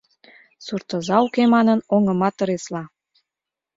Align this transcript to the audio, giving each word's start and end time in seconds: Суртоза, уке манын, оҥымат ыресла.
Суртоза, 0.65 1.17
уке 1.25 1.43
манын, 1.55 1.79
оҥымат 1.95 2.35
ыресла. 2.43 2.83